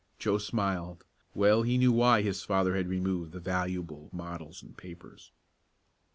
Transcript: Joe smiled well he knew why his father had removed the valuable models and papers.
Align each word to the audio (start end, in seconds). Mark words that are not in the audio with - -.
Joe 0.17 0.39
smiled 0.39 1.05
well 1.35 1.61
he 1.61 1.77
knew 1.77 1.91
why 1.91 2.23
his 2.23 2.41
father 2.41 2.75
had 2.75 2.87
removed 2.87 3.33
the 3.33 3.39
valuable 3.39 4.09
models 4.11 4.63
and 4.63 4.75
papers. 4.75 5.31